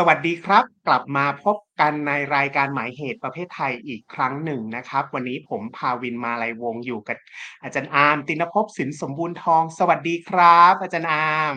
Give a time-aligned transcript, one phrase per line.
[0.00, 7.18] สวัสดีครับ กลับมาพบกันในรายการหมายเหตุประเพทไทยอีกครั้งหนึ่งนะครับ วันนี้ผมภาวินมาลัยวงศ์อยู่กับ
[7.62, 11.56] อาจารย์อาร์มติณณภพจ์ สินสมบูรณ์ทอง สวัสดีครับ อาจารย์อาร์ม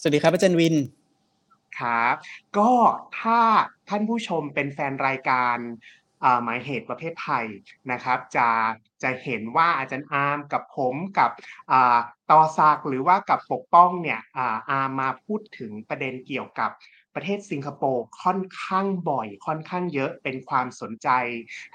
[0.00, 0.76] สวัสดีครับอาจารย์วิน
[1.78, 2.14] ครับ
[2.58, 2.70] ก็
[3.20, 3.40] ถ้า
[3.88, 5.56] ท่านผู้ชมเป็นแฟนรายการ
[6.24, 7.46] อ่าหมายเหตุประเพทไทย
[7.92, 8.48] นะครับ จะ
[9.02, 11.30] จะเห็นว่าอาจารย์อาร์มกับผมกับ
[11.70, 11.98] อ่า
[12.30, 16.70] ต่อศักดิ์หรือว่ากับปกป้องเนี่ยอ่าอาร์มมาพูดถึงประเด็นเกี่ยวกับ
[17.18, 21.08] ประเทศสิงคโปร์ค่อนข้างบ่อย ค่อนข้างเยอะเป็นความสนใจ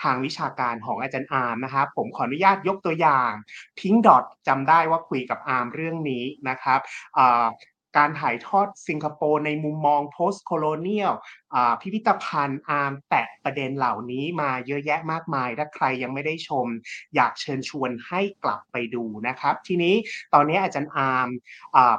[0.03, 3.31] ทางวิชาการของอาจารย์อาร์มนะครับผมขออนุญาตยกตัวอย่าง
[3.79, 6.79] Pink Dot จำได้ว่าคุยกับอาร์มเรื่องนี้นะครับ
[7.97, 11.15] การถ่ายทอดสิงคโปร์ในมุมมอง post colonial
[11.81, 16.65] พิพิธภัณฑ์อาร์มแตะประเด็นเหล่านี้มาเยอะแยะมากมาย ถ้าใครยังไม่ได้ชม
[17.15, 19.95] อยากเชิญชวนให้กลับไปดูนะครับ ทีนี้
[20.33, 21.29] ตอนนี้อาจารย์อาร์ม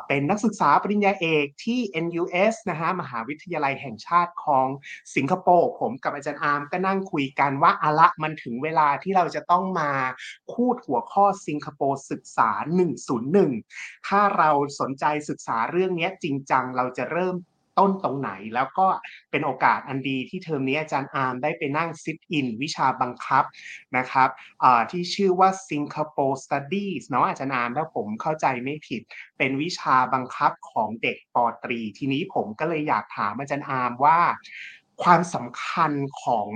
[0.06, 4.66] เป็นนักศึกษาปริญญาเอกที่ NUS นะฮะมหาวิทยาลัยแห่งชาติของ
[5.14, 9.90] สิงคโปร์ผมกับอาจารย์อาร์มก็นั่งคุยกันว่าอะละมันถึงเวลาที่เราจะต้องมา
[10.54, 12.50] พูดหัวข้อสิงคโปร์ศึกษา
[13.28, 17.36] 101 ถ้าเราสนใจศึกษาเรื่องื่องนี้จริงจังเราจะเริ่ม
[17.80, 18.86] ต้นตรงไหน แล้วก็
[19.30, 23.44] เป็นโอกาสอันดีที่เทอมนี้อาจารย์อาร์มได้ไปนั่งซิทอินวิชาบังคับ
[23.96, 24.28] นะครับ
[24.90, 29.02] ที่ชื่อว่า Singapore Studies เนาะอาจารย์อาร์มถ้าผมเข้าใจไม่ผิด
[29.38, 34.20] เป็นวิชาบังคับของเด็กปตรี ทีนี้ผมก็เลยอยากถามอาจารย์อาร์มว่า
[35.02, 36.48] ความสำคัญของ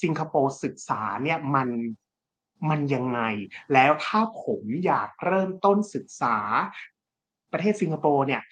[0.00, 1.68] สิงคโปร์ศึกษาเนี่ยมัน
[2.70, 3.20] มันยังไง
[3.72, 6.36] แล้วถ้าผมอยากเริ่มต้นศึกษา
[7.52, 8.42] ประเทศสิงคโปร์เนี่ย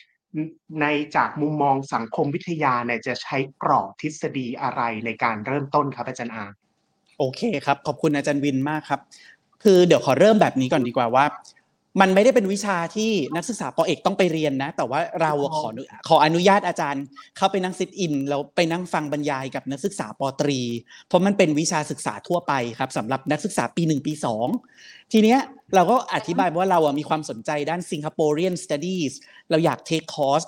[0.80, 6.44] ในจากมุมมองสังคมวิทยาเนี่ยจะใช้กรอบทฤษฎีอะไรในการเริ่มต้นครับอาจารย์อา
[7.18, 9.00] โอเคครับ ขอบคุณอาจารย์วินมากครับ
[9.62, 11.24] คือเดี๋ยวขอเริ่มแบบนี้ก่อนดีกว่าว่า
[12.00, 15.68] มันไม่ได้เป็นวิชาที่นักศึกษาปอเอกต้องไปเรียนนะ แต่ว่าเราขอ
[16.08, 17.04] ขออนุญาตอาจารย์
[17.36, 20.60] เข้าไปนั่งซิทอินแล้วไปนั่งฟังบรรยายกับนักศึกษาปตรี
[21.08, 24.46] เพราะมันเป็นวิชาศึกษาทั่วไปครับสำหรับนักศึกษาปีหนึ่งปีสอง
[25.12, 25.38] ทีเนี้ย
[25.74, 29.12] เราก็อธิบายว่าเรามีความสนใจด้าน Singaporean Studies
[29.50, 30.44] เราอยากเทคคอร์ส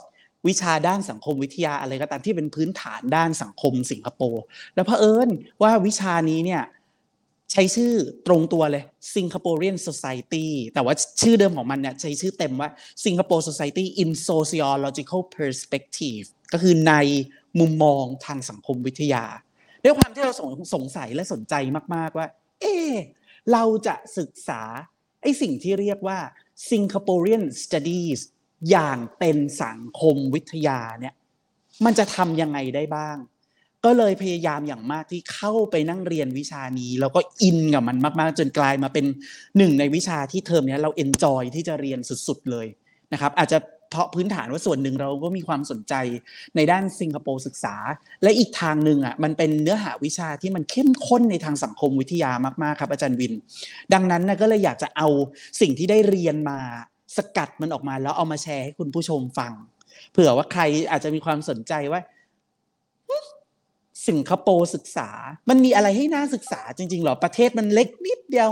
[0.48, 4.42] วิชาด้านสังคมวิทยาอะไรก็ตามที่เป็นพื้นฐานด้านสังคมสิงคโปร์
[4.74, 5.28] แล้วเผอิญ
[5.62, 6.62] ว่าวิชานี้เนี่ย
[7.52, 7.92] ใช้ชื่อ
[8.26, 8.84] ตรงตัวเลย
[9.14, 12.70] Singaporean Society แต่ว่าชื่อเดิมของมันเนี่ยใช้ชื่อเต็มว่า
[13.04, 16.94] Singapore Society in Sociological Perspective ก็คือใน
[17.60, 19.24] มุมมองทางสังคมวิทยา
[19.84, 21.54] ด้วยความที่เราสงสงสัยและสนใจ
[21.94, 22.26] มาก ๆ ว่า
[22.60, 22.92] เออ
[23.52, 24.62] เราจะศึกษา
[25.22, 26.18] ไอ้สิ่งที่เรียกว่า
[26.68, 28.20] Singaporean Studies
[28.70, 31.14] อย่างเป็นสังคมวิทยาเนี่ย
[31.84, 33.16] มันจะทำยังไงได้บ้าง
[33.84, 39.06] ก็เลยพยายามอย่างมากที่เข้าไปนั่งเรียนวิชานี้ แล้วก็อินกับมันมากๆ จนกลายมาเป็น
[39.56, 41.98] หนึ่งในวิชาที่เทอมนี้เรา enjoy ที่จะเรียน
[42.28, 42.66] สุดๆเลย
[43.12, 43.58] นะครับอาจจะ
[43.91, 45.94] เพราะพื้นฐานว่าส่วนหนึ่งเราก็มีความสนใจ
[46.56, 47.76] ในด้านสิงคโปร์ศึกษา
[48.22, 53.32] และอีกทางหนึ่งอะมันเป็นเนื้อหาวิชาที่มันเข้มข้นในทางสังคมวิทยามากๆครับอาจารย์วิน
[53.92, 55.08] ดังนั้นนะก็เลยอยากจะเอา
[55.60, 56.58] สิ่งที่ได้เรียนมา
[57.16, 59.52] สกัดมันออกมาแล้วเอามาแชร์ให้คุณผู้ชมฟัง
[60.12, 62.00] เผื่อว่าใครอาจจะมีความสนใจว่า
[64.08, 65.10] สิงคโปร์ศึกษา
[65.48, 68.50] มันมีอะไรให้น่าศึกษาจริงๆหรอ ประเทศมันเล็กนิดเดียว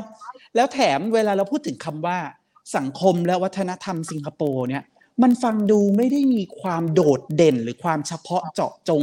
[0.54, 2.18] แล้วแถมเวลาเราพูดถึงคำว่า
[2.76, 4.84] สังคมและวัฒนธรรมสิงคโปร์เนี่ย
[5.22, 9.02] มันฟังดูไม่ได้มีความโดดเด่นหรือความเฉพาะเจาะจง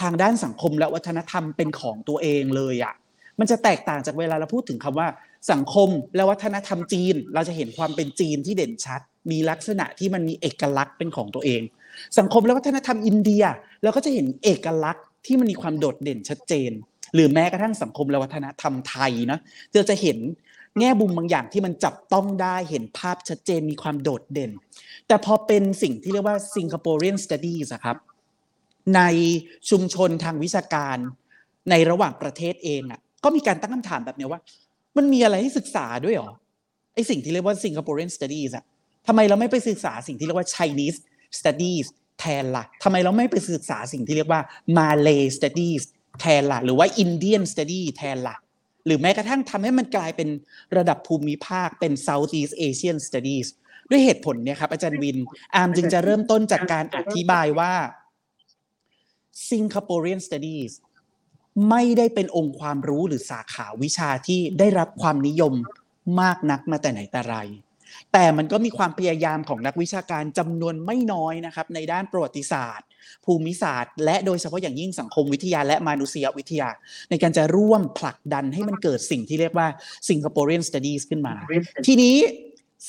[0.00, 2.94] ทางด้านสังคมและวัฒนธรรมเป็นของตัวเองเลยอะ่ะ
[3.38, 5.08] มันจะแตกต่างจากเวลาเราพูดถึงคำว่า
[5.52, 9.00] สังคมและวัฒนธรรมจีน เราจะเห็นความเป็นจีนที่เด่นชัด
[9.30, 11.62] มีลักษณะที่มันมีเอกลักษณ์เป็นของตัวเอง
[12.18, 13.44] สังคมและวัฒนธรรมอินเดีย
[13.82, 16.70] เราก็จะเห็นเอกลักษณ์ ที่มันมีความโดดเด่นชัดเจน
[17.14, 19.38] หรือแม้กระทั่งสังคมและวัฒนธรรมไทยนะ
[19.72, 20.18] เราจะเห็น
[20.80, 24.50] แง่บุมบางอย่างที่มันจับต้องได้เห็นภาพชัดเจนมีความโดดเด่น
[25.06, 27.96] แต่พอเป็นสิ่งที่เรียกว่า Singaporean Studies ครับ
[28.96, 29.00] ใน
[29.70, 30.96] ชุมชนทางวิชาการ
[31.70, 34.40] ในระหว่างประเทศเองอะก็มีการตั้งคำถามแบบนี้ว่า
[34.96, 36.30] มันมีอะไรให้ศึกษาด้วยหรอ
[36.94, 38.64] ไอสิ่งที่เรียกว่า Singaporean Studies อะ
[39.06, 40.98] ทำไมเราไม่ไปศึกษาสิ่งที่เรียกว่า Chinese
[41.38, 41.86] Studies
[42.20, 44.40] แทนละ่ะทำไมเราไม่ไปศึกษาสิ่งที่เรียกว่า
[44.76, 45.82] Malay Studies
[46.20, 48.36] แทนละ่ะ หรือว่า Indian Study แทนละ่ะ
[48.86, 50.28] หรือแม้กระทั่งทำให้มันกลายเป็น
[50.76, 53.48] ระดับภูมิภาคเป็น Southeast Asian Studies
[53.90, 55.18] ด้วยเหตุผลเนี่ยครับอาจารย์วิน
[55.54, 57.72] อาร์มจึงจะเริ่มต้นจากการอธิบายว่า
[59.48, 60.72] Singaporean Studies
[61.70, 65.54] ไม่ได้เป็นองค์ความรู้หรือสาขาวิชาที่ได้รับความนิยม
[66.20, 67.36] มากนักมาแต่ไหนแต่ไร
[68.12, 72.86] แต่มันก็มีความพยายามของนักวิชาการจำนวนไม่น้อยนะครับ ในด้านประวัติศาสตร์
[73.24, 76.68] ภูมิศาสตร์ และโดยเฉพาะอย่างยิ่งสังคมวิทยาและมนุษยวิทยา
[77.10, 79.68] ในการจะร่วมผลักดันให้มันเกิดสิ่งที่เรียกว่า
[80.08, 81.34] Singaporean Studies ขึ้นมา
[81.86, 82.16] ทีนี้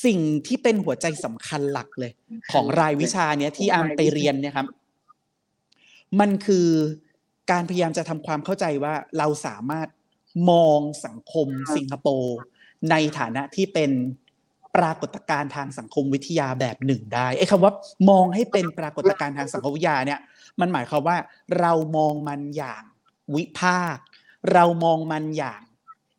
[0.06, 2.12] สิ่งที่เป็นหัวใจสำคัญหลักเลย
[2.52, 4.68] ของรายวิชาเนี้ยที่อามไปเรียนเนี่ยครับ
[6.20, 6.68] มันคือ
[7.52, 9.88] การพยายามจะทำความเข้าใจว่าเราสามารถ
[10.50, 12.38] มองสังคมสิงคโปร์
[12.92, 13.92] ในฐานะที่เป็น
[14.76, 17.74] ปรากฏการณ์ทางสังคมวิทยาแบบหนึ่งได้ไอ้คำว่า
[18.10, 20.20] มองให้เป็นปรากฏการณ์ทางสังคมวิทยาเนี่ย
[20.60, 21.18] มันหมายความว่า
[21.60, 22.84] เรามองมันอย่าง
[23.36, 23.98] วิภาค
[24.54, 25.62] เรามองมันอย่าง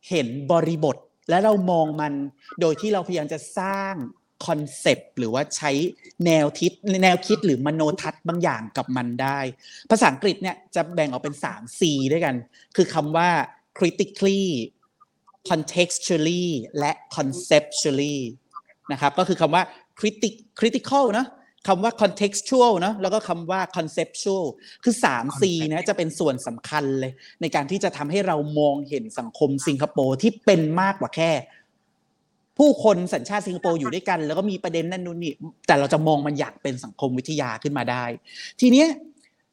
[0.08, 0.96] เห็นบริบท
[1.30, 2.12] และเรามองมัน
[2.60, 3.94] โดยที่เราพยายามจะสร้าง
[4.46, 5.70] concept หรือว่าใช้
[6.26, 6.72] แนวคิด
[7.04, 9.38] แนวคิดหรือมโนทัศน์บางอย่างกับมันได้
[9.90, 11.80] ภาษาอังกฤษเนี่ยจะแบ่งออกเป็น 3 C
[12.12, 12.34] ด้วยกัน
[12.76, 13.30] คือคำว่า
[13.78, 14.42] critically
[15.48, 16.44] contextually
[16.78, 18.16] และ conceptually
[18.92, 19.62] นะครับก็คือคำว่า
[20.00, 21.28] critic critical เนอะ
[21.68, 24.44] คำว่า contextual เนอะแล้วก็คำว่า conceptual
[24.84, 25.42] คือ 3 C
[25.72, 31.32] นะจะเป็นส่วนสำคัญเลย ในการที่จะทำให้เรามองเห็นสังคมสิงคโปร์ที่เป็นมากกว่าแค่
[32.58, 35.32] ผู้คนสัญชาติสิงคโปร์อยู่ด้วยกัน แล้วก็มีประเด็นนั่นนู่นนี่
[35.66, 38.04] แต่เราจะมองมันอยากเป็นสังคมวิทยาขึ้นมาได้
[38.60, 38.88] ทีเนี้ย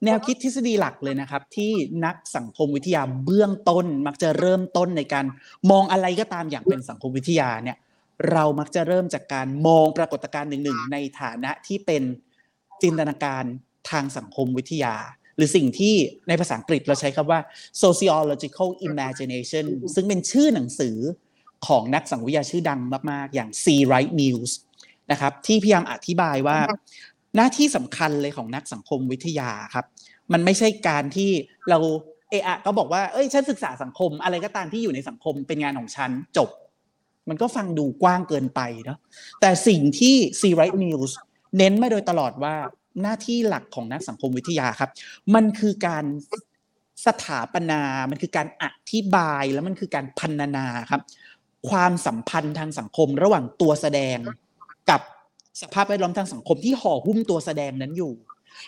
[0.06, 1.72] แนวคิดทฤษฎีหลักเลยนะครับ ที่
[2.06, 5.26] นักสังคมวิทยาเบื้องต้น มักจะเริ่มต้นในการ
[5.72, 7.78] มองอะไรก็ตามอย่างเป็นสังคมวิทยาเนี่ย
[8.32, 12.04] เรามักจะเริ่มจากการมองปรากฏการณ์หนึ่งๆในฐานะที่เป็น
[12.84, 13.44] จินตนาการ
[13.92, 14.96] ทางสังคมวิทยา
[15.36, 15.96] หรือสิ่งที่
[16.28, 17.40] ในภาษาอังกฤษเราใช้คำว่า
[17.84, 19.66] sociological imagination
[19.96, 20.98] ซึ่งเป็นชื่อหนังสือ
[21.68, 22.80] ของนักสังคมวิทยาชื่อดัง
[23.12, 23.66] มากๆ อย่าง C.
[23.88, 24.52] Wright Mills
[25.12, 26.58] นะครับที่พยายามอธิบายว่า
[27.36, 29.86] หน้าที่สำคัญเลยของนักสังคมวิทยาครับ
[30.34, 31.30] มันไม่ใช่การที่
[31.70, 31.80] เรา
[32.30, 36.50] เอะอะก็บอกว่าเอ้ยฉันศึกษาสังคมอะไรก็ตามที่อยู่ในสังคมเป็นงานของฉันจบ
[37.30, 38.98] มันก็ฟังดูกว้างเกินไปเนาะ
[39.42, 40.42] แต่สิ่งที่ C.
[40.56, 41.14] Wright Mills
[41.58, 42.56] เน้นมาโดยตลอดว่า
[43.02, 44.92] หน้าที่หลักของนักสังคมวิทยาครับ
[45.36, 46.06] มันคือการ
[47.06, 47.82] สถาปนา
[48.12, 51.02] มันคือการอธิบายแล้วมันคือการพันนาครับ
[51.70, 54.18] ความสัมพันธ์ทางสังคมระหว่างตัวแสดง
[54.90, 55.02] กับ
[55.62, 58.14] สภาพแวดล้อมทางสังคมที่ห่อหุ้มตัวแสดงนั้นอยู่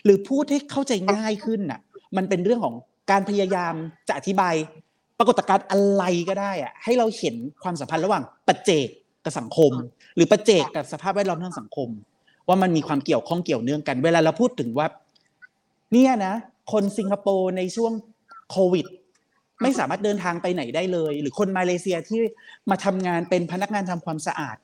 [0.03, 1.79] หรือพูดให้เข้าใจง่ายขึ้นน่ะ
[2.17, 2.75] มันเป็นเรื่องของ
[3.11, 3.73] การพยายาม
[4.07, 4.55] จะอธิบาย
[5.17, 8.87] ปรากฏการณ์อะไรก็ได้อะให้เราเห็นความสัมพันธ์ระหว่างปัจเจก
[9.23, 9.71] กับสังคม
[10.15, 11.89] หรือปัจเจกกับสภาพแวดล้อมทางสังคม
[12.47, 14.87] ว่ามันมีความเกี่ยวข้องเกี่ยวเนื่องกัน เวลาเราพูดถึงว่า
[15.91, 16.33] เนี่ยนะ
[16.71, 17.91] คนสิงคโปร์ในช่วง
[18.51, 18.85] โควิด
[19.61, 22.19] ไม่สามารถเดินทางไปไหนได้เลย หรือคนมาเลเซียที่
[22.69, 24.57] มาทำงานเป็นพนักงานทำความสะอาด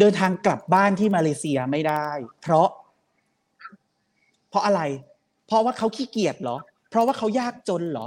[0.00, 2.06] เดินทางกลับบ้านที่มาเลเซียไม่ได้
[2.42, 2.68] เพราะ
[4.50, 4.80] เพราะอะไร
[5.46, 6.56] เพราะว่าเขาขี้เกียจเหรอ
[6.90, 8.06] เพราะว่าเขายากจนเหรอ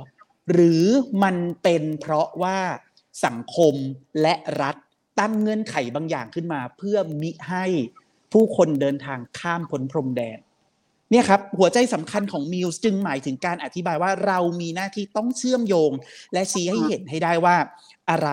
[0.52, 0.84] หรือ
[1.24, 2.60] มันเป็นเพราะว่า
[3.26, 3.76] สังคม
[4.22, 4.76] และรัฐ
[5.20, 7.66] ตั้งเงื่อนไขบางอย่างขึ้นมา เพื่อมิให้
[8.34, 10.40] ผู้คนเดินทางข้ามพ้นพรมแดน
[11.12, 15.92] เนี่ยครับหัวใจสำคัญของมิลส์จึงหมายถึงการอธิบายว่าเรามีหน้าที่ต้องเชื่อมโยง
[16.34, 17.56] และชี้ให้เห็นให้ได้ว่า
[18.10, 18.30] อะไร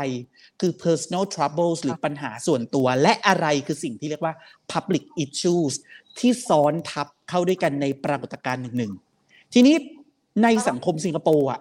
[0.61, 4.35] คือ personal troubles หรือปัญหาส่วนตัว และอะไรคือสิ่งที่เรียกว่า
[4.73, 5.75] public issues
[6.19, 9.76] ที่ซ้อนทับเข้าด้วยกันในปรากฏการณ์หนึ่งๆทีนี้
[10.43, 11.61] ในสังคมสิงคโปร์อะ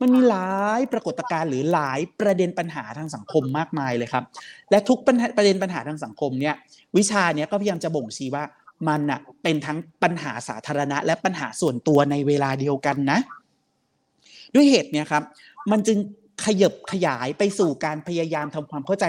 [0.00, 4.24] มันมีหลายปรากฏการณ์หรือหลายประเด็นปัญหาทางสังคมมากมายเลยครับ
[4.70, 4.98] และทุก
[5.36, 6.54] ประเด็นปัญหาทางสังคมเนี่ย
[6.96, 8.44] วิชาเนี้ยก็พยายามจะบ่งชี้ว่า
[8.88, 13.18] มันอะเป็นทั้งปัญหาสาธารณะ และปัญหาส่วนตัวในเวลาเดียวกันนะ
[14.54, 15.22] ด้วยเหตุเนี่ยครับ
[15.70, 15.98] มันจึง
[16.44, 19.04] ขยบขยายไปสู่การพยายามทำความเข้าใจ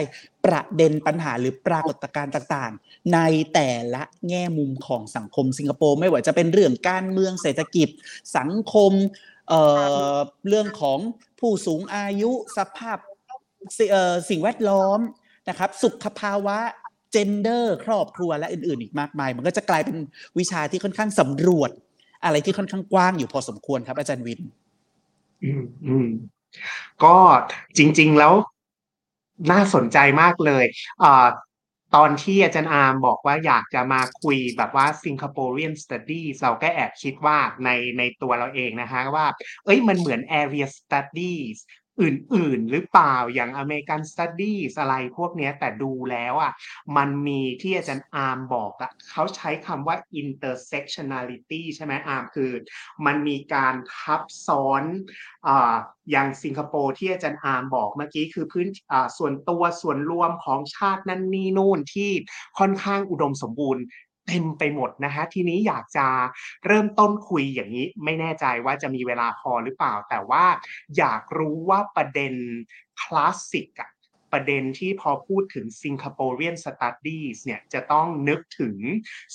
[0.46, 3.20] ประเด็นปัญหาหรือปรากฏการณ์ต่างๆ ใน
[3.54, 7.88] แต่ละแง่มุมของสังคมสิงคโปร์ไม่ว่าจะเป็นเรื่องการเมืองเศรษฐกิจ
[8.38, 8.92] สังคม
[9.50, 11.00] เรื่องของ
[11.40, 12.98] ผู้สูงอายุสภาพ
[13.78, 15.00] สิเอ่อสิ่งแวดล้อม
[15.50, 16.58] นะครับ สุขภาวะ
[17.12, 19.98] gender ครอบครัวและอื่นๆ อีกมากมาย มันก็จะกลายเป็น
[20.40, 21.72] วิชาที่ค่อนข้างสำรวจ
[22.26, 24.42] อะไรที่ค่อนข้างกว้างอยู่พอสมควรครับ อาจารย์วิน
[25.44, 26.08] อืมอืม
[27.04, 27.18] ก็
[27.78, 28.34] จริง ๆแล้ว
[29.52, 30.66] น่าสนใจมากเลย
[31.00, 31.28] เอ่อ
[31.98, 39.28] ตอนที่อาจารย์อาร์มบอกว่าอยากจะมาคุยแบบว่า Singaporean Studies เราก็แอบคิดว่าในในตัวเราเองนะฮะว่า
[39.66, 41.58] เอ้ยมันเหมือน Area Studies
[42.02, 46.54] อื่นๆ หรือเปล่าอย่าง American Studies อะไรพวกเนี้ยแต่ดูแล้วอะ
[46.98, 52.52] มันมีที่อาจารย์อาร์มบอกอะเขาใช้คำว่า intersectionality ใช่ไหมอาร์มคือ
[53.06, 54.84] มันมีการทับซ้อน
[55.48, 55.76] อ่า
[56.12, 62.12] อย่างสิงคโปร์ที่อาจารย์อาร์มบอกเมื่อกี้คือพื้นอ่าส่วนตัวส่วนรวมของชาตินั่นนี่นู่นที่
[62.60, 63.84] ค่อนข้างอุดมสมบูรณ์
[64.28, 66.08] เต็มไปหมดนะฮะทีนี้อยากจะ
[66.66, 70.46] เริ่มต้นคุยอย่างนี้ ไม่แน่ใจว่าจะมีเวลาพอหรือเปล่า แต่ว่า
[70.98, 72.34] อยากรู้ว่าประเด็น
[73.02, 73.92] คลาสสิกอะ
[74.32, 78.76] ประเด็นที่พอพูดถึง Singaporean Studies เนี่ยจะต้องนึกถึง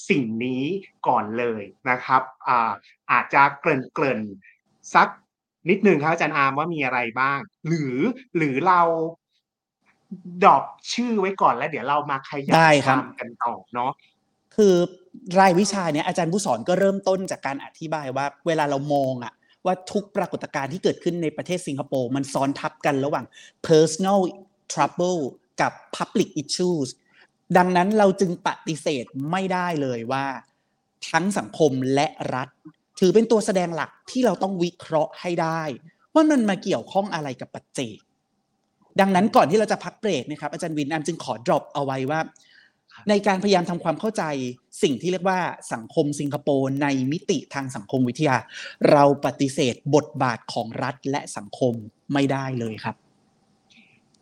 [0.08, 0.64] สิ่งนี้
[1.06, 2.72] ก่อนเลยนะครับอ่า
[3.10, 3.66] อาจจะเก
[4.02, 5.08] ริ่นๆสัก
[5.68, 7.96] นิดนึงครับอาจารย์อาร์มว่ามีอะไรบ้าง หรือ
[8.36, 8.82] หรือเรา
[10.42, 13.92] ดรอปชื่อไว้ก่อนแล้วเดี๋ยวเรามาขยาได้ยครับความกันต่อเนาะ
[14.56, 14.74] คือ
[15.38, 19.32] รายวิชาเนี้ยอาจารย์ผู้สอนก็เริ่มต้นจากการอธิบายว่า เวลาเรามองอะ
[19.66, 23.24] ว่าทุกปรากฏการณ์ที่เกิดขึ้นในประเทศสิงคโปร์มันซ้อนทับกันระหว่าง
[23.66, 24.20] personal
[24.72, 25.20] trouble
[25.60, 26.88] กับ public issues
[27.56, 30.26] ดังนั้นเราจึงปฏิเสธไม่ได้เลยว่า
[31.10, 32.48] ทั้งสังคมและรัฐ
[33.00, 35.62] ถือเป็นตัวแสดงหลักที่เราต้องวิเคราะห์ให้ได้
[36.14, 37.98] ว่ามันมาเกี่ยวข้องอะไรกับปัจเจก
[39.00, 42.20] ดังนั้นก่อนที่เราจะพักเบรกนะครับอาจารย์วินอามจึงขอ drop เอาไว้ว่า
[43.08, 44.22] ในการพยายามทำความเข้าใจ
[44.82, 45.40] สิ่งที่เรียกว่า
[45.72, 48.36] สังคมสิงคโปร์ในมิติทางสังคมวิทยา
[48.90, 51.74] เราปฏิเสธบทบาทของรัฐและสังคม
[52.12, 52.96] ไม่ได้เลยครับ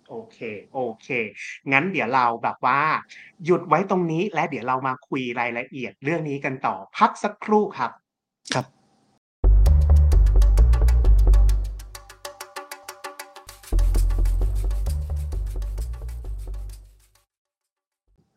[0.09, 0.39] โอเค
[0.75, 1.09] โอเค
[1.73, 2.81] งั้นเดี๋ยวเราแบบว่า
[3.45, 7.91] หยุดไว้ตรงนี้และเดี๋ยวเรามาคุยรายละเอียดเรื่องนี้กันต่อ พักสักครู่ครับ
[8.55, 8.67] ครับ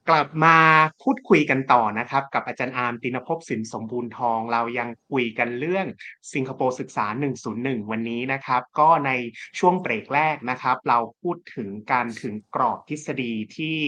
[0.10, 0.58] กลับมา
[1.04, 5.88] พูดคุยกันต่อนะครับ กับอาจารย์อาร์มตินภพสินสมบูรณ์ทอง เรายังคุยกันเรื่อง
[6.34, 7.06] สิงคโปร์ศึกษา
[7.48, 9.12] 101 วันนี้นะครับ ก็ใน
[9.60, 13.80] ช่วงเบรกแรกนะครับ เราพูดถึงการถึงกรอบทฤษฎีที่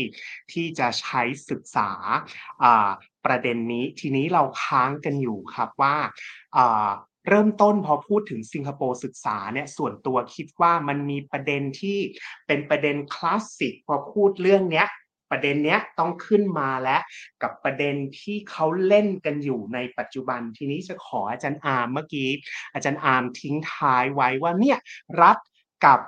[0.51, 1.89] ที่จะใช้ศึกษา
[3.25, 5.95] ประเด็นนี้ ทีนี้เราค้างกันอยู่ครับว่า
[7.27, 11.97] เริ่มต้นพอพูดถึงสิงคโปร์ศึกษาเนี่ยส่วนตัวคิดว่ามันมีประเด็นที่
[12.47, 14.87] เป็นประเด็นคลาสสิกพอพูดเรื่องเนี้ย
[15.31, 17.01] ประเด็นเนี้ยต้องขึ้นมาแล้ว
[17.43, 22.29] กับประเด็นที่เขาเล่นกันอยู่ในปัจจุบันทีนี้จะขออาจารย์อาร์มเมื่อกี้
[22.73, 24.77] อาจารย์อาร์มทิ้งท้ายไว้ว่าเนี่ย
[25.21, 25.37] รัฐ
[25.85, 25.99] กับ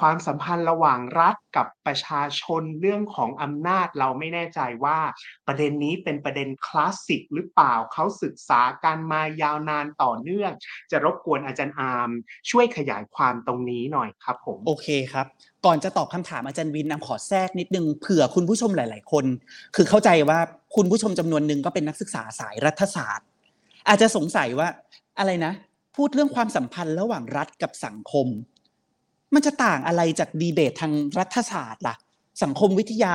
[0.00, 4.98] ความสัมพันธ์ระหว่างรัฐกับประชาชนเรื่องของอำนาจเราไม่แน่ใจว่า
[5.46, 10.52] ประเด็นนี้เป็นประเด็นคลาสสิกหรือเปล่าเขาศึกษากันมายาวนานต่อเนื่อง
[10.90, 12.10] จะรบกวนอาจารย์อาร์ม
[12.50, 15.26] ช่วยขยายความตรงนี้หน่อยครับผม โอเคครับ
[15.64, 19.24] ก่อนจะตอบคำถามอาจารย์วินอาขอแทรกนิดนึงเผื่อคุณผู้ชมหลาย ๆ คน
[19.76, 20.38] คือเข้าใจว่า
[20.76, 23.26] คุณผู้ชมจำนวนหนึ่งก็เป็นนักศึกษาสายรัฐศาสตร์
[23.88, 24.68] อาจจะสงสัยว่า
[25.18, 25.52] อะไรนะ
[25.96, 28.26] พูดเรื่องความสัมพันธ์ระหว่างรัฐกับสังคม
[29.34, 31.96] มันจะต่างอะไรจากดีเบตทางรัฐศาสตร์ล่ะ
[32.42, 33.12] สังคมวิทยา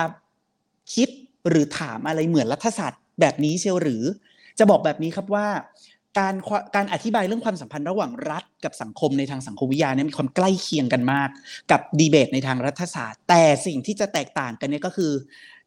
[0.93, 1.09] คิด
[1.49, 4.03] หรือถามอะไรเหมือนรัฐศาสตร์แบบนี้เชียวหรือ
[4.59, 5.47] จะบอกแบบนี้ครับว่า
[6.17, 6.35] การ
[6.75, 11.29] การอธิบายเรื่องความสัมพันธ์ระหว่างรัฐกับสังคมในทางสังคมวิทยาเนี่ยมีความใกล้เคียงกันมาก
[11.71, 15.11] กับดีเบตในทางรัฐศาสตร์ แต่สิ่งที่จะแตกต่างกันเนี่ยก็คือ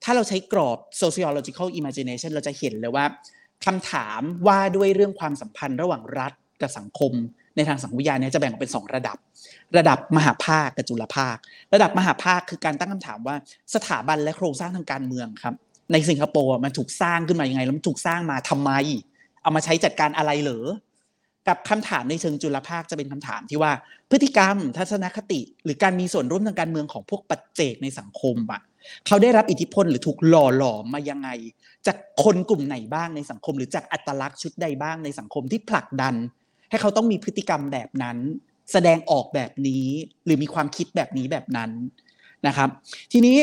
[0.04, 3.04] ถ้าเราใช้กรอบ sociological imagination เราจะเห็นเลยว่า
[3.64, 6.32] คำถามว่าด้วยเรื่องความสัมพันธ์ระหว่างรัฐ
[6.62, 7.12] กับสังคม
[7.56, 9.16] ในทางสังคมวิทยาเนี่ยจะแบ่งออกเป็น 2 ระดับ
[9.78, 11.36] ระดับมหาภาคกับจุลภาค
[11.74, 13.36] ระดับมหาภาคคือการตั้งคำถามว่า
[13.74, 15.54] สถาบันและโครงสร้างทางการเมืองครับ
[15.92, 18.72] ในสิงคโปร์มันถูกสร้างขึ้นมายังไงแล้วมันถูกสร้างมาทำไม
[19.42, 20.66] เอามาใช้จัดการอะไรเหรอ
[21.48, 23.72] กับคำถามในเชิงจุลภาคจะเป็นคำถามที่ว่า
[24.10, 28.62] พฤติกรรมทัศนคติ หรือการมีส่วนร่วมทางการเมืองของพวกปัจเจกในสังคมอะ
[29.06, 31.28] เขาได้รับอิทธิพลหรือถูกหล่อหลอมมายังไง
[31.86, 36.14] จากคนกลุ่มไหนบ้างในสังคม หรือจากอัตลักษณ์ชุดใดบ้างในสังคมที่ผลักดัน
[36.70, 38.18] ให้เขาต้องมีพฤติกรรมแบบนั้น
[38.72, 39.86] แสดงออกแบบนี้
[40.24, 41.70] หรือมีความคิดแบบนี้แบบนั้น
[42.46, 42.68] นะครับ
[43.12, 43.36] ทีนี้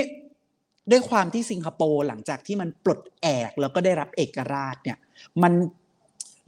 [0.91, 4.97] ด้วยความที่สิงคโปร์หลังจากที่มันปลดแอกแล้วก็ได้รับเอกราชเนี่ย
[5.43, 5.53] มัน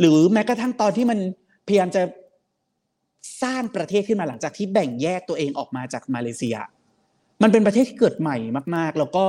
[0.02, 1.20] หรือแม้กระทั่งตอนที่มัน
[1.68, 2.02] พยายามจะ
[3.44, 6.58] สร้างประเทศขึ้นมาหลังจากที่แบ่งแยกตัวเองออกมาจากมาเลเซีย
[7.42, 8.38] มันเป็นประเทศที่เกิดใหม่
[8.76, 9.26] มาก ๆ แล้วก็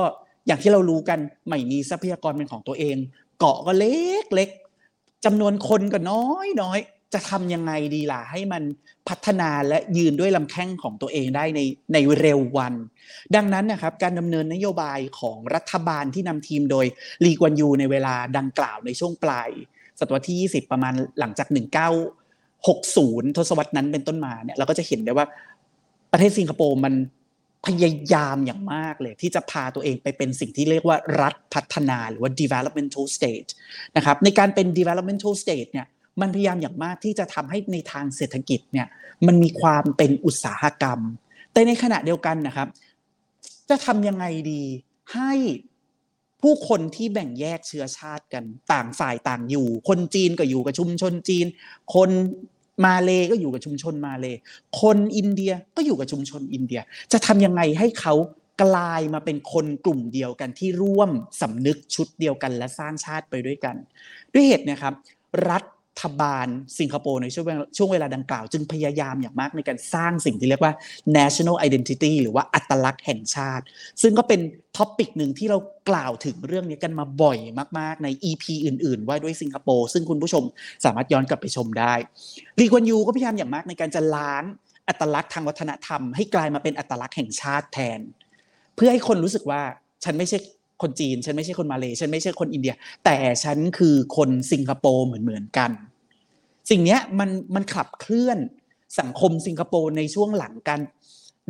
[0.47, 2.95] อย่างที่เรารู้กันไม่มีทรัพยากรเป็นของตัวเอง
[3.39, 4.49] เกาะก็เล็กเล็ก
[5.25, 6.79] จำนวนคนก็น้อยน้อย
[7.13, 8.63] จะทำยังไงดีล่ะให้มัน
[9.09, 11.59] พัฒนาและยืนด้วยลำแข้งของตัวเองได้ใน
[11.93, 12.73] ในเร็ววัน
[13.35, 16.85] ดังนั้นนะครับการดำเนินนโยบายของรัฐบาลที่นำทีมโดย
[17.25, 19.49] ลีกวนยูในเวลาดังกล่าวในช่วงปลาย
[19.99, 21.47] ศตวรรษที่ 20 ประมาณหลังจาก
[22.61, 25.25] 1960 ทศวรรษนั้นเป็นต้นมาเนี่ยเราก็จะเห็นได้ว่า
[26.11, 26.93] ประเทศสิงคโปร์มัน
[27.65, 33.49] พยายามอย่างมากเลย ที่จะพาตัวเองไปเป็นสิ่งที่เรียกว่ารัฐพัฒนาหรือว่า developmental state
[33.95, 35.87] นะครับในการเป็น developmental state เนี่ย
[36.21, 38.87] มันพยายามอย่างมากที่จะทำให้ในทางเศรษฐกิจเนี่ย
[39.27, 40.99] มันมีความเป็นอุตสาหกรรม
[41.53, 42.67] แต่ในขณะเดียวกันนะครับ
[43.69, 44.63] จะทำยังไงดี
[45.13, 45.31] ให้
[46.43, 51.45] ผู้คนที่แบ่งแยกเชื้อชาติกันต่างฝ่ายต่างอยู่ คนจีนก็อยู่กับชุมชนจีน
[51.95, 52.09] คน
[52.85, 54.27] มาเลก็อยู่กับชุมชนมาเล
[54.81, 56.81] คนอินเดียก็อยู่กับชุมชนอินเดีย
[57.11, 58.13] จะทำยังไงให้เขา
[58.63, 61.09] กลายมาเป็นคนกลุ่มเดียวกันที่ร่วม
[61.41, 63.75] สำนึกชุดเดียวกันและสร้างชาติไปด้วยกัน
[64.33, 64.93] ด้วยเหตุนะครับ
[65.49, 65.63] รัฐ
[66.21, 66.47] บาล
[66.79, 67.45] สิงคโปร์ในช่วง
[67.77, 70.73] ช่วงเวลาดังกล่าว จึงพยายามอย่างมากในการสร้างสิ่งที่เรียกว่า
[71.17, 73.63] national identity หรือว่าอัตลักษณ์แห่งชาติ
[74.01, 74.39] ซึ่งก็เป็น
[74.77, 75.57] topic หนึ่งที่เรา
[75.89, 77.37] กล่าวถึงเรื่องนี้กันมาบ่อย
[77.79, 80.43] มาก ๆ ใน EP อื่น ๆ ว่าด้วยสิงคโปร์ซึ่งคุณผู้ชม
[80.85, 81.93] สามารถย้อนกลับไปชมได้
[82.59, 84.43] ลีกวนยูก็พยายามอย่างมากในการจะล้าง
[84.87, 87.99] อัตลักษณ์ทางวัฒนธรรมให้กลายมาเป็นอัตลักษณ์แห่งชาติแทน
[88.75, 89.61] เพื่อให้คนรู้สึกว่า
[90.03, 90.37] ฉันไม่ใช่
[90.81, 92.73] คนจีน ฉันไม่ใช่คนมาเลยฉันไม่ใช่คนอินเดีย
[93.05, 95.71] แต่ฉันคือคนสิงคโปร์เหมือนเหมือนกัน
[96.69, 98.37] สิ่งนี้มันมันขับเคลื่อน
[98.99, 100.79] สังคมสิงคโปร์ในช่วงหลังการ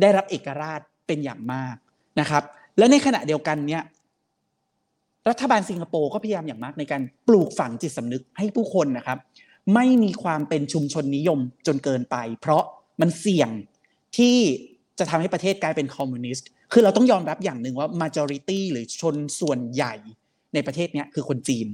[0.00, 1.76] ได้รับเอกราชเป็นอย่างมาก
[2.20, 2.42] นะครับ
[2.78, 3.82] และในขณะเดียวกันเนี่ย
[5.30, 9.18] รัฐบาลสิงคโปร์ก็พยายามอย่างมากในการปลูกฝังจิตสำนึกให้ผู้คนนะครับ
[9.74, 12.62] ไม่มีความเป็นชุมชนนิยมจนเกินไป เพราะ
[13.00, 13.50] มันเสี่ยง
[14.16, 14.36] ที่
[14.98, 19.94] จะทำให้ประเทศกลายเป็นคอมมิวนิสต์ คือเราต้องยอมรับอย่างหนึ่งว่า majority หรือชนส่วนใหญ่
[20.54, 21.66] ในประเทศเนี้ยคือคนจีน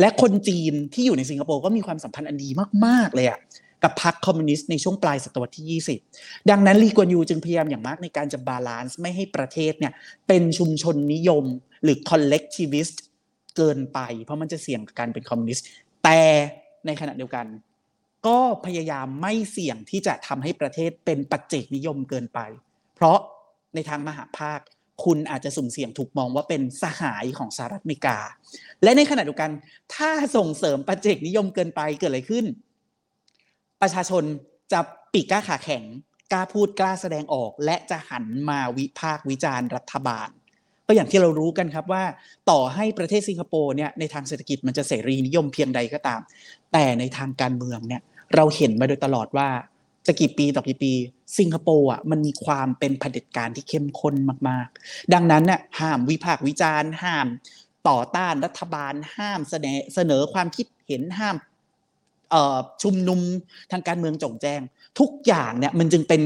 [0.00, 2.48] และคนจีนที่อยู่ในสิงคโปร์ก็มีความสัมพันธ์อันดี
[2.86, 3.38] มาก ๆ เลยอะ
[3.82, 5.80] กับพรรคคอมมิวนิสต์ในช่วงปลายศตวรรษที่
[6.12, 9.92] 20 ดังนั้นลีกวนยูจึงพยายามอย่างมากในการจะ balance ไม่ให้ประเทศเนี่ย
[10.28, 11.44] เป็นชุมชนนิยม
[11.82, 12.96] หรือ collectivist
[13.56, 15.66] เกินไป เพราะมันจะเสี่ยงกับการเป็นคอมมิวนิสต์
[16.04, 16.20] แต่
[16.86, 17.46] ในขณะเดียวกัน
[18.26, 22.40] ก็พยายามไม่เสี่ยงที่จะทำให้ประเทศเป็นปัจเจกนิยมเกินไป
[22.94, 23.18] เพราะ
[23.74, 24.60] ในทางมหภาค
[25.04, 28.18] คุณอาจจะสุ่มเสี่ยงถูกมองว่าเป็นสหายของสหรัฐอเมริกา
[28.82, 29.50] และในขณะเดียวกัน
[29.94, 32.44] ถ้าส่งเสริมปัจเจกนิยมเกินไปเกิดอะไรขึ้น
[33.82, 34.22] ประชาชน
[34.72, 34.80] จะ
[35.12, 35.84] ปีกกล้าขาแข็ง
[36.32, 40.28] กล้าพูดกล้าแสดงออก และจะหันมาวิพากษ์วิจารณ์รัฐบาล
[40.86, 42.04] ก็อย่างที่เรารู้กันครับว่า
[42.50, 46.20] ต่อให้ประเทศสิงคโปร์เนี่ยในทางเศรษฐกิจมันจะเสรีนิยมเพียงใดก็ตาม
[46.72, 48.02] แต่ในทางการเมืองเนี่ย
[48.34, 49.48] เราเห็นมาโดยตลอดว่า
[50.06, 50.92] จะกี่ปีต่อกี่ปี
[51.38, 54.14] สิงคโปร์อะมันมีความเป็นเผด็จการที่เข้มข้น
[54.48, 57.26] มากๆ ดังนั้นน่ะห้ามวิพากษ์วิจารณ์ ห้าม
[57.88, 61.36] ต่อต้านรัฐบาล ห้ามเสนอเสนอความคิดเห็นห้าม
[62.82, 63.20] ชุมนุม
[63.70, 64.60] ทางการเมืองจงแจ้ง
[65.00, 66.22] ทุกอย่างเนี่ยมันจึงเป็น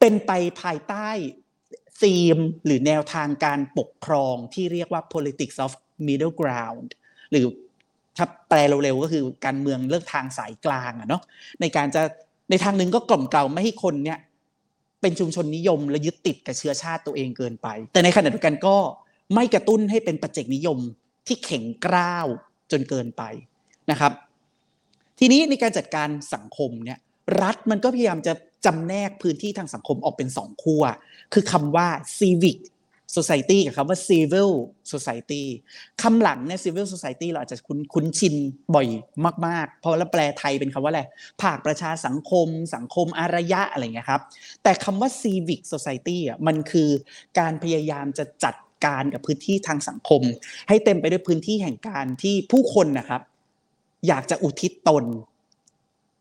[0.00, 1.08] เป็นไปภายใต้
[2.02, 5.72] ธีมหรือแนวทางการปกครองที่เรียกว่า politics of
[6.06, 6.88] middle ground
[7.30, 7.46] หรือ
[8.18, 11.22] ถ้าแปลเร็วๆก็คือการเมืองเลือกทางสายกลางอะเนาะ
[11.60, 12.02] ในการจะ
[12.50, 14.18] ในทางหนึ่งก็กล่อมเกลาไม่ให้คนเนี่ย
[15.00, 18.76] เป็นชุมชนนิยมและยึดติดกับเชื้อชาติตัวเองเกินไป แต่ในขณะเดียวกันก็
[19.34, 20.78] ไม่กระตุ้นให้เป็นปัจเจกนิยม
[21.26, 22.26] ที่แข็งกร้าว
[22.72, 23.22] จนเกินไป
[23.90, 24.12] นะครับ
[25.18, 26.98] ทีนี้ในการจัดการสังคมเนี่ย
[27.42, 28.32] รัฐมันก็พยายามจะ
[28.66, 30.82] จำแนกพื้นที่ทางสังคมออกเป็นสองขั้ว
[31.32, 31.88] คือคำว่า
[32.18, 32.58] civic
[33.16, 34.50] society กับคำว่า civil
[34.92, 35.44] society
[36.02, 38.34] คำหลังเนี่ย civil society เราอาจจะคุ้นคุ้นชิน
[38.74, 38.88] บ่อย
[39.46, 41.02] มากๆ เพราะแล้วแปลไทยเป็นคำว่าอะไร
[41.42, 44.22] ภาคประชาสังคม สังคมอารยะอะไรเงี้ยครับ
[44.62, 46.88] แต่คำว่า civic society อะมันคือ
[47.38, 50.22] การพยายามจะจัดการกับพื้นที่ทางสังคม
[50.68, 53.22] ให้เต็มไปด้วยพื้นที่แห่งการที่ผู้คนนะครับ
[54.08, 55.04] อยากจะอุทิศตน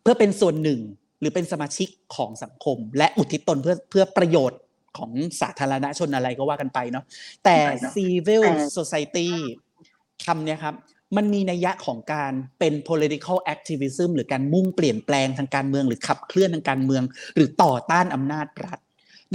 [0.02, 0.82] เพื่อเป็นส่วนหนึ่ง
[1.20, 4.60] หรือเป็นสมาชิกของสังคม และอุทิศตนเพื่อเพื่อประโยชน์
[4.98, 7.06] ของสาธารณชนอะไรก็ว่ากันไปเนาะ
[7.46, 7.58] แต่
[7.96, 8.44] civil
[8.78, 9.30] society
[10.26, 10.76] คำเนี้ยครับ
[11.18, 17.04] มันมีนัยยะของการเป็น political activism หรือการมุ่งเปลี่ยนแปลงทางการเมือง หรือขับเคลื่อนทางการเมือง
[17.36, 18.80] หรือต่อต้านอำนาจรัฐ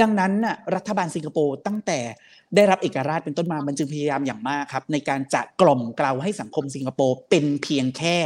[0.01, 1.99] ดังนั้นน่ะรัฐบาลสิงคโปร์ตั้งแต่
[2.55, 8.17] ได้รับเอกราชเป็นต้นมามันจึงพยายามอย่างมากครับ ในการจะกล่อมเกลาให้สังคมสิงคโปร์เป็นเพียงแค่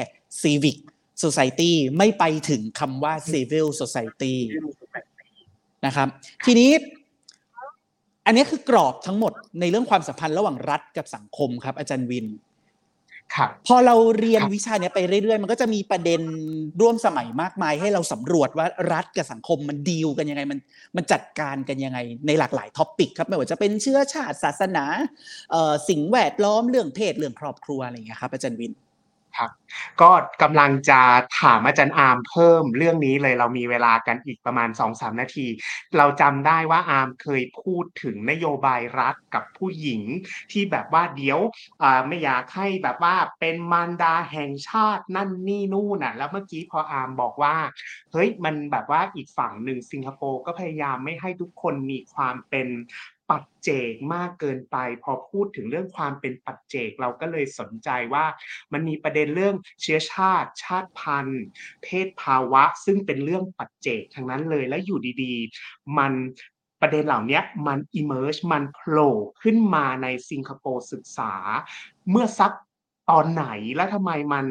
[0.43, 0.79] civic
[1.23, 4.35] society ไม่ไปถึงคำว่า civil society
[5.87, 6.09] นะครับ
[6.47, 6.71] ทีนี้
[8.27, 12.27] อันนี้คือกรอบทั้งหมดในเรื่องความสัมพันธ์ระหว่างรัฐกับสังคมครับ อาจารย์วิน
[13.37, 16.21] ครับพอเราเรียนครับวิชาเนี้ยไปเรื่อยๆ มันก็จะมีประเด็น
[16.81, 20.59] ร่วมสมัยมากมาย ให้เราสำรวจว่ารัฐกับสังคมมันดีลกันยังไงมัน
[20.97, 24.85] มันจัดการกันยังไงในหลากหลายท็อปิกครับไม่ว่าจะเป็นเชื้อชาติศาสนา
[25.51, 28.73] เอ่อสิ่งแวดล้อมเรื่องเพศเรื่องครอบครัวอะไรอย่างเงี้ยครับอาจารย์วิน
[29.37, 29.51] ครับ
[30.03, 30.11] ก็
[30.43, 31.01] กำลังจะ
[31.41, 35.47] ถามอาจารย์อาร์มเพิ่มเรื่องนี้เลยเรามีเวลากันอีกประมาณ2-3นาที
[35.97, 40.03] เราจำได้ว่าอาร์มเคยพูดถึงนโยบายรัฐกับผู้หญิง
[40.53, 41.39] ที่แบบว่าเดี๋ยว
[42.09, 47.57] ไม่อยากให้แบบว่าเป็นมารดาแห่งชาตินั่นนี่นู่นน่ะ แล้วเมื่อกี้พออาร์มบอกว่า
[48.13, 52.69] เฮ้ยมันแบบว่าอีกฝั่งหนึ่งสิงคโปร์ก็พยายามไม่ให้ทุกคนมีความเป็น
[53.31, 58.25] ปัจเจกมากเกินไป พอพูดถึงเรื่องความเป็นปัจเจกเราก็เลยสนใจว่า
[58.73, 61.43] มันมีประเด็นเรื่องเชื้อชาติ ชาติพันธุ์
[61.83, 66.13] เพศภาวะ ซึ่งเป็นเรื่องปัจเจกทั้งนั้นเลยและอยู่ดีๆ มัน
[66.81, 71.33] ประเด็นเหล่านี้มัน emerge มันโผล่ขึ้นมาในสิงคโปร์ศึกษา
[72.11, 72.53] เมื่อสัก
[73.11, 74.47] ตอนไหนและทำไมมัน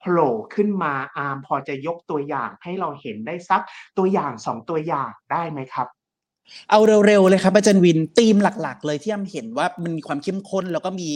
[0.00, 3.62] โผล่ขึ้นมาอาร์มพอจะยกตัวอย่างให้เราเห็นได้สัก
[3.98, 5.88] ตัวอย่างสองตัวอย่างได้ไหมครับ
[6.70, 11.08] เอาเร็วๆเลยครับอาจารย์วินธีมหลัก ๆ เลยที่ยำเห็นว่ามันมีความเข้มข้น แล้วก็มี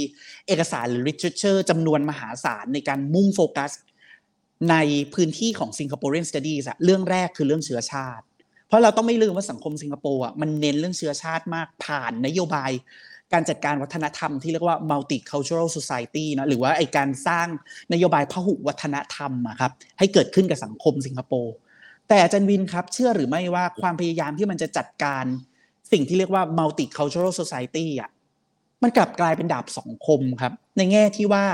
[0.46, 3.72] เอกสารหรือ literature จำนวนมหาศาลในการมุ่งโฟกัส
[4.70, 4.76] ใน
[5.14, 8.24] พื้นที่ของ Singaporean Studies อะเรื่องแรกคือเรื่องเชื้อชาติ
[8.66, 12.72] เพราะเราต้องไม่ลืมว่าสังคมสิงคโปร์อะมันเน้นเรื่องเชื้อชาติมากผ่านนโยบาย
[13.32, 17.46] การจัดการวัฒนธรรมที่เรียกว่า multicultural society นะหรือว่าไอการสร้าง
[17.92, 21.54] นโยบายพหุวัฒนธรรมอะครับให้เกิดขึ้นกับสังคมสิงคโปร์
[22.08, 25.24] แต่อาจารย์วินครับเชื่อหรือไม่ว่าความพยายามที่มันจะจัดการ
[25.92, 28.10] สิ่งที่เรียกว่า multicultural society อะ
[28.82, 31.44] มันกลับกลายเป็นดาบสองคมครับ ในแง่ที่ว่า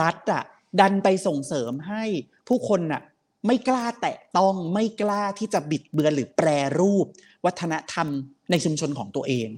[0.00, 0.44] รัฐอะ
[0.80, 2.04] ดันไปส่งเสริมให้
[2.48, 3.02] ผู้คนน่ะ
[3.46, 7.06] ไม่กล้าแตะต้องไม่กล้าที่จะบิดเบือนหรือแปรรูป
[7.44, 8.08] วัฒนธรรม
[8.50, 9.48] ในชุมชนของตัวเอง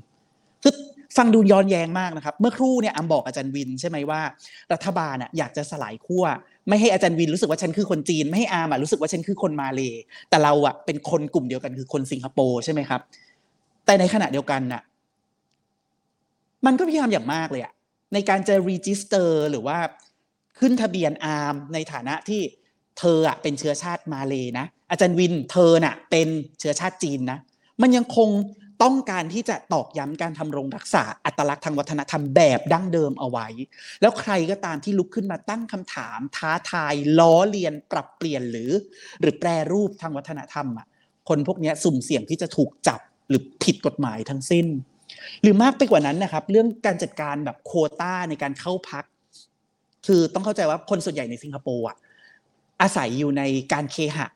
[0.62, 0.74] คือ
[1.16, 4.20] ฟังดูย้อนแย้งมากนะครับ เมื่อครู่เนี่ยอำบอกอาจารย์วินใช่ไหมว่า
[4.72, 6.24] รัฐบาลน่ะอยากจะสลายขั้ว
[6.68, 9.94] ไม่ให้อาจารย์วินรู้สึกว่าฉันคือคนจีน ไม่ให้อาร์มอะรู้สึกว่าฉันคือคนมาเลย
[10.30, 13.00] แต่เราอะเป็นคนกลุ่มเดียวกันคือคนสิงคโปร์ใช่ไหมครับ
[13.86, 14.82] แต่ในขณะเดียวกันน่ะ
[16.66, 17.72] มันก็พยายามอย่างมากเลยอะ
[18.14, 19.78] ในการจะ register หรือว่า
[20.58, 22.42] ขึ้นทะเบียนอาร์มในฐานะที่
[22.98, 27.38] เธออะเป็นเชื้อชาติมาเลย์นะอาจารย์วินเธอน่ะ เป็นเชื้อชาติจีนนะ
[27.82, 28.28] มันยังคง
[28.82, 33.46] ต้องการที่จะตอกย้ำการธำรงรักษาอัตลักษณ์ทางวัฒนธรรมแบบดั้งเดิมเอาไว้
[34.00, 38.70] แล้วใครก็ตามที่ลุกขึ้นมาตั้งคำถาม ท้าทายล้อเลียนปรับเปลี่ยนหรือ
[39.20, 40.86] หรือแปรรูปทางวัฒนธรรมอะ
[41.28, 44.66] คนพวกนี้สุ่มเสี่ยงที่จะถูกจับหรือผิดกฎหมายทั้งสิ้น
[45.42, 49.04] หรือมากไปกว่านั้นนะครับ เรื่องการจัดการแบบโคต้าในการเข้าพัก
[50.06, 51.96] คือต้องเข้าใจว่าคนส่วนใหญ่ในสิงคโปร์อะ
[52.82, 54.26] อาศัยอยู่ในการเคหะ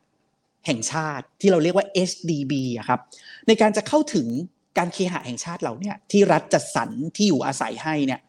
[0.66, 3.00] แห่งชาติที่เราเรียกว่า HDB อะครับ
[3.46, 4.26] ในการจะเข้าถึง
[4.78, 8.20] การเคหะแห่งชาติเราเนี่ยที่รัฐจัดสรรที่อยู่อาศัยให้เนี่ย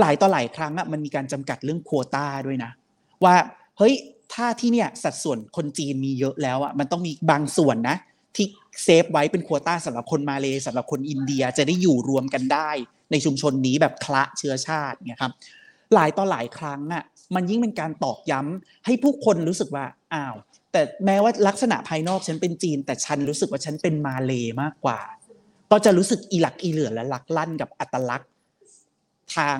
[0.00, 2.70] หลายต่อหลายครั้งอะมันมีการจำกัดเรื่องโควต้าด้วยนะ
[3.24, 3.36] ว่า
[3.78, 3.94] เฮ้ย
[4.34, 7.96] ถ้าที่เนี่ยสัดส่วนคนจีนมีเยอะแล้วอะมันต้องมีบางส่วนนะ
[8.36, 8.46] ที่
[8.84, 12.70] เซฟไว้เป็นโควต้าสำหรับคนมาเลยสำหรับคนอินเดียจะได้อยู่รวมกันได้
[13.10, 15.32] ในชุมชนนี้แบบคละเชื้อชาติเนี่ยครับ
[15.94, 20.34] หลายต่อหลายครั้งอะมันยิ่งเป็นการตอกย้ำให้ผู้คนรู้สึกว่าอ้าว
[20.72, 25.00] แต่แม้ว่าลักษณะภายนอกฉันเป็นจีน แต่ฉันรู้สึกว่าฉันเป็นมาเลยมากกว่า
[25.70, 28.30] ก็จะรู้สึกอีหลักอีเหลือและลักลั่นกับอัตลักษณ์
[29.34, 29.58] ทาง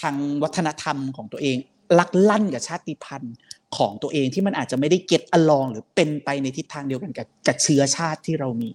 [0.00, 1.56] ทางวัฒนธรรมของตัวเอง
[1.98, 3.34] ลักลั่นกับชาติพันธุ์
[3.76, 8.70] ของตัวเองที่มันอาจจะไม่ได้เก็ตอลอง หรือเป็นไปในทิศทางเดียวกันกับกับเชื้อชาติที่เรามี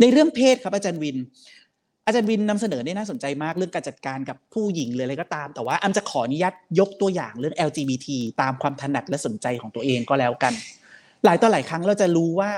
[0.00, 1.16] ในเรื่องเพศครับอาจารย์วิน
[2.08, 8.06] อาจารย์วินนำเสนอเนี่ยน่าสนใจมากเรื่องการจัดการกับผู้หญิงหรือะไรก็ตาม แต่ว่าอัมจะขออนุญาตยกตัวอย่างเรื่อง LGBT
[8.40, 10.52] ตามความถนัดและสนใจของตัวเองก็แล้วกัน
[11.24, 12.50] หลายต่อหลายครั้งเราจะรู้ว่า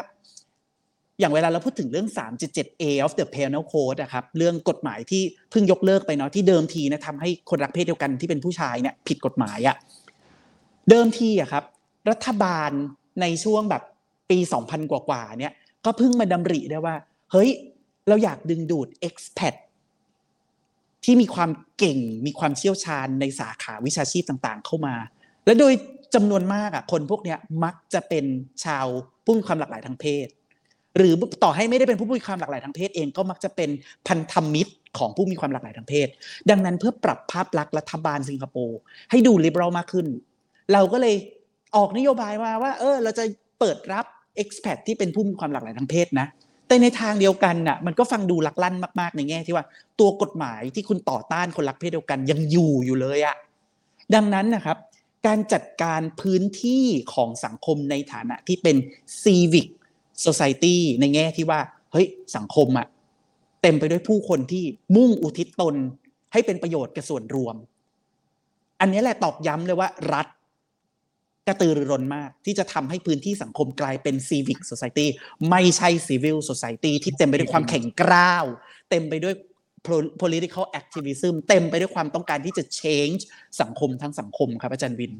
[1.20, 9.76] อย่างเวลาเราพูดถึงเรื่อง 3.7A of the Penal Code นะครับเรื่องกฎหมายที่เพิ่งยกเลิกไปเนาะที่เดิมทีนะทำให้คนรักเพศเดียวกันที่เป็นผู้ชายเนี่ยผิดกฎหมายอะ
[10.90, 11.64] เดิมทีอะครับ
[12.10, 12.70] รัฐบาล
[13.20, 13.82] ในช่วงแบบ
[14.30, 15.52] ปี 2000 กว่าๆเนี่ย
[15.84, 16.94] ก็เพิ่งมาดำริได้ว่า
[17.32, 17.50] เฮ้ย
[18.08, 19.54] เราอยากดึงดูด expat
[21.04, 24.94] ที่มีความเก่งมีความเชี่ยวชาญในสาขาวิชาชีพต่างๆ เข้ามา
[25.46, 25.72] และโดย
[26.14, 28.24] จำนวนมากอะคนพวกเนี้ยมักจะเป็น
[28.64, 28.86] ชาว
[29.24, 30.26] ผู้มีความหลากหลายทางเพศ
[30.96, 33.70] หรือต่อให้ไม่ได้เป็นผู้มีความหลากหลายทางเพศเองก็มักจะเป็น
[34.08, 36.08] พันธมิตรของผู้มีความหลากหลายทางเพศ
[36.50, 38.78] ดังนั้นเพื่อปรับภาพลักษณ์รัฐบาลสิงคโปร์
[39.10, 40.06] ให้ดูลิเบอรัลมากขึ้น
[40.72, 41.14] เราก็เลย
[41.76, 43.24] ออกนโยบายมาว่า เออ เราจะ
[43.60, 44.06] เปิดรับ
[44.42, 46.26] expat ที่เป็นผู้มีความหลากหลายทางเพศนะ
[46.70, 49.64] แต่ในทางเดียวกันน่ะมันก็ฟังดูลักลั่นมากๆ ในแง่ที่ว่า
[50.00, 53.36] ตัวกฎหมายที่คุณต่อต้านคนรักเพศเดียวกันยังอยู่อยู่เลยอะ
[54.14, 54.76] ดังนั้นนะครับ
[55.26, 58.76] การจัดการพื้นที่ของสังคมในฐานะที่เป็น
[59.22, 59.66] civic
[60.24, 61.60] society ในแง่ที่ว่า
[61.92, 62.06] เฮ้ย
[62.36, 62.86] สังคมอะ
[63.62, 64.64] เต็มไปด้วยผู้คนที่
[64.96, 65.74] มุ่งอุทิศตน
[66.32, 67.56] ให้เป็นประโยชน์กับส่วนรวม
[68.80, 70.26] อันนี้แหละตอกย้ำเลยว่ารัฐ
[71.50, 75.06] กระตือรือร้นมาก ที่จะทำให้พื้นที่สังคมกลายเป็น civic society
[75.50, 78.44] ไม่ใช่ civil society ที่เต็มไปด้วยความแข็งกร้าว
[78.90, 79.34] เต็มไปด้วย
[80.22, 83.20] political activism เต็มไปด้วยความต้องการที่จะ change
[83.60, 85.12] สังคมทั้งสังคมครับอาจารย์วิน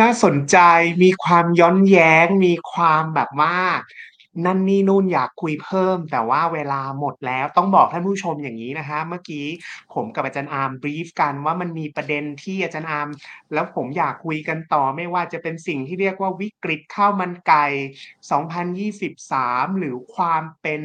[0.00, 0.58] น่าสนใจ
[1.02, 3.56] มีความย้อนแย้งมีความแบบว่า
[4.44, 9.46] นั่นนี่นู่นอยากคุยเพิ่ม แต่ว่าเวลาหมดแล้วต้องบอกท่านผู้ชมอย่างนี้นะคะเมื่อกี้
[9.94, 13.08] ผมกับอาจารย์อาร์ม brief กันว่ามันมีประเด็นที่อาจารย์อาร์ม
[13.54, 17.66] แล้วผมอยากคุยกันต่อไม่ว่าจะเป็นสิ่งที่เรียกว่าวิกฤตข้าวมันไก่
[18.88, 20.80] 2023 หรือความเป็น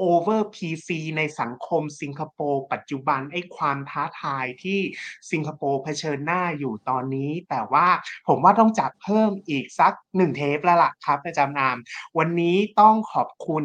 [0.00, 4.80] over PC ในสังคมสิงคโปร์ปัจจุบันไอ้ความท้าทายที่
[5.32, 7.86] สิงคโปร์เผชิญหน้าอยู่ตอนนี้ แต่ว่า
[8.28, 11.78] ผมว่าต้องจัดเพิ่มอีกสักหนึ่งเทปแล้วล่ะครับอาจารย์อาม
[12.18, 13.64] วันนี้ต้องขอบคุณ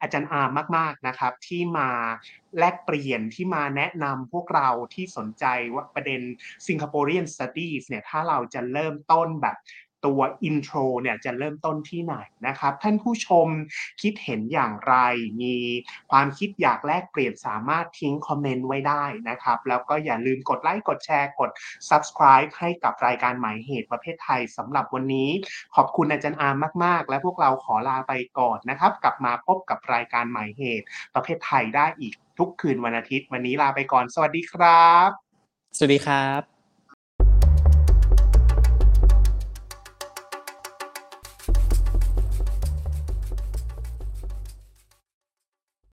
[0.00, 1.88] อาจารย์อามมาก ๆนะครับ ที่มา
[2.58, 6.20] แลกเปลี่ยนที่มาแนะนำพวกเราที่สนใจว่าประเด็น
[6.66, 9.56] Singaporean Studies เนี่ยถ้าเราจะเริ่มต้นแบบ
[10.06, 12.14] ตัว intro เนี่ยจะเริ่มต้นที่ไหน
[12.46, 13.48] นะครับ ท่านผู้ชม
[14.02, 14.94] คิดเห็นอย่างไร
[15.42, 15.56] มี
[16.10, 21.50] ความคิดอยากแลกเปลี่ยนสามารถทิ้งคอมเมนต์ไว้ได้นะครับ แล้วก็อย่าลืมกดไลค์กดแชร์กด
[21.88, 25.30] subscribe ให้กับรายการหมายเหตุประเภทไทยสำหรับวันนี้
[25.76, 35.10] ขอบคุณอาจารย์อามมาก ๆ และพวกเราขอลาไปก่อนนะครับ กลับมาพบกับรายการหมายเหตุประเภทไทยได้อีกทุกคืนวันอาทิตย์ วันนี้ลาไปก่อน สวัสดีครับ
[35.76, 36.55] สวัสดีครับ